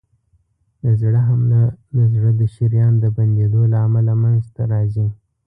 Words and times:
د 0.83 0.85
زړه 1.01 1.21
حمله 1.29 1.61
د 1.95 1.99
زړه 2.13 2.31
د 2.39 2.41
شریان 2.55 2.93
د 2.99 3.05
بندېدو 3.17 3.61
له 3.71 3.77
امله 3.85 4.13
منځته 4.23 4.61
راځي. 4.73 5.07